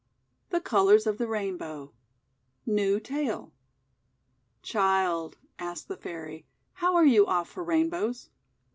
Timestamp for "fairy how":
5.95-6.95